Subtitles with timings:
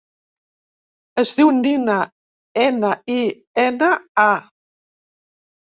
[1.23, 1.97] Es diu Nina:
[2.63, 3.21] ena, i,
[3.67, 3.93] ena,
[4.27, 4.31] a.